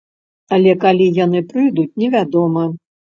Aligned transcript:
Але 0.55 0.71
калі 0.85 1.09
яны 1.17 1.41
прыйдуць, 1.51 1.97
невядома. 2.05 2.65